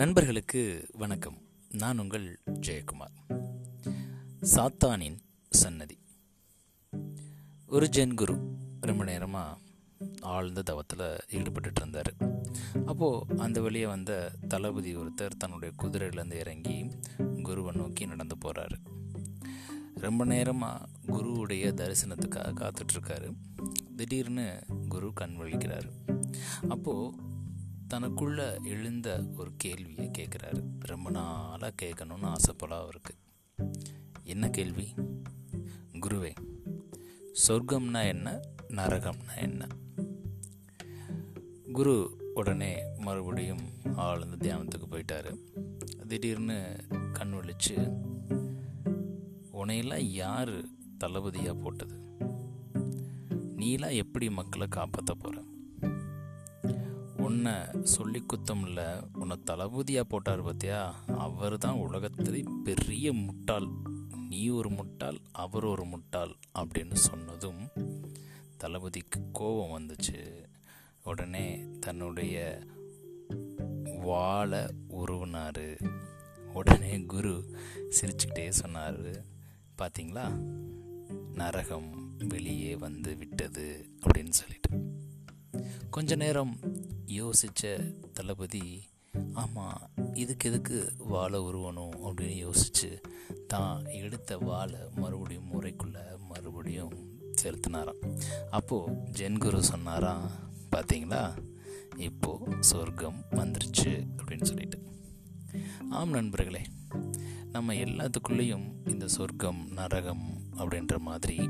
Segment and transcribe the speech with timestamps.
[0.00, 1.38] நண்பர்களுக்கு வணக்கம்.
[1.70, 3.42] நான் உங்கள் ஜெயக்குமார்.
[4.40, 5.18] சாத்தானின்
[5.50, 5.98] சன்னதி.
[7.66, 9.58] ஒரு ஜென் குரு ரொம்ப நேரமாக
[10.20, 12.14] ஆழ்ந்த தவத்தில் ஈடுபட்டு இருந்தார்
[12.86, 16.90] அப்போது அந்த வழியே வந்த தளபதி ஒருத்தர் தன்னுடைய குதிரையிலேருந்து இறங்கி
[17.42, 18.74] குருவை நோக்கி நடந்து போகிறாரு
[19.94, 23.34] ரொம்ப நேரமாக குருவுடைய தரிசனத்துக்காக காத்துட்ருக்காரு
[23.96, 25.90] திடீர்னு குரு கண் வலிக்கிறார்
[26.68, 27.28] அப்போது
[27.94, 33.14] தனக்குள்ள எழுந்த ஒரு கேள்வியை கேட்குறாரு ரொம்ப நாளாக கேட்கணும்னு ஆசைப்படாக அவருக்கு.
[34.22, 34.94] என்ன கேள்வி?
[35.92, 36.34] குருவே
[37.48, 38.40] சொர்க்கம்னா என்ன?
[38.68, 39.66] நரகம்னா என்ன?
[41.72, 43.60] குரு உடனே மறுபடியும்
[43.96, 45.36] ஆழ்ந்த தியானத்துக்கு போயிட்டாரு.
[46.06, 46.76] திடீர்னு
[47.12, 48.02] கண் வலிச்சு
[49.52, 50.64] உனையெல்லாம் யார்
[50.98, 51.94] தளபதியாக போட்டது?
[53.56, 55.42] நீலாம் எப்படி மக்களை காப்பாற்ற போகிற
[57.40, 63.68] என்ன சொல்லி குத்தம் இல்லை உன்னை தளபதியாக போட்டார் பார்த்தியா அவர் தான் உலகத்திலே பெரிய முட்டாள்.
[64.28, 67.68] நீ ஒரு முட்டாள் அவர் ஒரு முட்டாள் அப்படின்னு சொன்னதும்
[68.56, 70.46] தளபதிக்கு கோபம் வந்துச்சு.
[71.04, 72.60] உடனே தன்னுடைய
[73.84, 75.88] வாழை உருவினார்.
[76.52, 77.58] உடனே குரு
[78.00, 79.02] சிரிச்சுக்கிட்டே சொன்னார்.
[79.78, 80.46] பார்த்தீங்களா
[81.34, 84.88] நரகம் வெளியே வந்து விட்டது அப்படின்னு சொல்லிட்டு.
[85.90, 86.69] கொஞ்ச நேரம்
[87.10, 88.88] யோசித்த தளபதி
[89.32, 91.90] ஆமாம் இதுக்கு எதுக்கு வாழை உருவணும்?
[92.04, 93.00] அப்படின்னு யோசித்து
[93.46, 98.20] தான் எடுத்த வாழை மறுபடியும் முறைக்குள்ளே மறுபடியும் செலுத்தினாராம்.
[98.50, 100.30] அப்போது ஜென்குரு சொன்னாராம்
[100.76, 101.36] பார்த்தீங்களா
[101.96, 104.82] இப்போது சொர்க்கம் வந்துருச்சு அப்படின்னு சொல்லிட்டு.
[105.90, 106.62] ஆம் நண்பர்களே
[107.52, 111.48] நம்ம எல்லாத்துக்குள்ளேயும் இந்த சொர்க்கம் நரகம் அப்படின்ற மாதிரி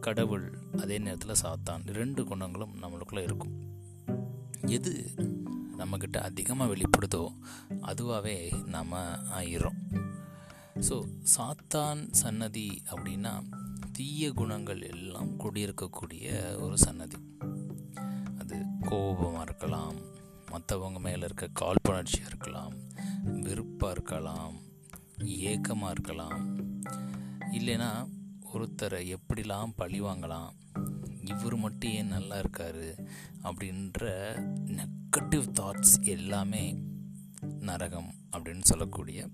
[0.00, 1.86] கடவுள் அதே நேரத்தில் சாத்தான்.
[1.86, 3.72] ரெண்டு குணங்களும் நம்மளுக்குள்ளே இருக்கும்.
[4.66, 5.14] எது
[5.78, 7.34] நம்மக்கிட்ட அதிகமாக வெளிப்படுதோ
[7.82, 8.92] அதுவாகவே நாம்
[9.32, 9.78] ஆயிரும்
[10.88, 13.44] ஸோ சாத்தான் சன்னதி அப்படின்னா
[13.92, 17.16] தீய குணங்கள் எல்லாம் குடியிருக்கக்கூடிய ஒரு சன்னதி.
[18.38, 19.96] அது கோபமாக இருக்கலாம்
[20.50, 22.74] மற்றவங்க மேலே இருக்க காழ்ப்புணர்ச்சியாக இருக்கலாம்
[23.22, 24.62] வெறுப்பாக இருக்கலாம்
[25.24, 26.56] ஏக்கமாக இருக்கலாம்.
[27.52, 28.08] இல்லைன்னா
[28.54, 30.54] ஒருத்தரை எப்படிலாம் பழி வாங்கலாம்
[31.24, 32.84] இவர் மட்டும் ஏன் நல்லா இருக்கார்
[33.42, 34.02] அப்படின்ற
[34.66, 36.78] நெகட்டிவ் தாட்ஸ் எல்லாமே
[37.60, 39.28] நரகம் அப்படின்னு சொல்லக்கூடிய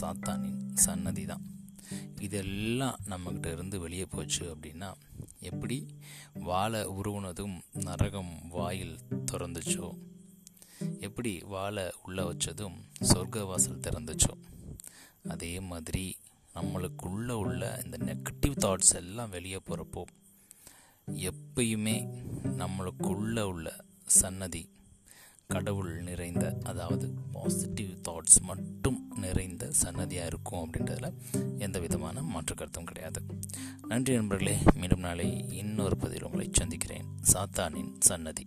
[0.00, 1.42] சாத்தானின் சன்னதி தான்
[2.20, 4.94] இதெல்லாம் நம்மக்கிட்ட இருந்து வெளியே போச்சு அப்படின்னா
[5.40, 5.86] எப்படி
[6.34, 8.98] வாழை உருவனதும் நரகம் வாயில்
[9.32, 9.98] திறந்துச்சோ?
[11.00, 14.34] எப்படி வாழை உள்ள வச்சதும் சொர்க்க வாசல் திறந்துச்சோ?
[15.28, 16.16] அதே மாதிரி
[16.54, 20.04] நம்மளுக்குள்ளே உள்ள இந்த நெகட்டிவ் தாட்ஸ் எல்லாம் வெளியே போகிறப்போ
[21.12, 24.76] எப்பயுமே நம்மளுக்குள்ளே உள்ள சன்னதி
[25.46, 31.12] கடவுள் நிறைந்த அதாவது பாசிட்டிவ் தாட்ஸ் மட்டும் நிறைந்த சன்னதியாக இருக்கும் அப்படின்றதுல
[31.58, 33.22] எந்த விதமான மாற்று கருத்தும் கிடையாது.
[33.86, 37.04] நன்றி நண்பர்களே மீண்டும் நாளை இன்னொரு பதில் உங்களை சந்திக்கிறேன்.
[37.32, 38.46] சாத்தானின் சன்னதி.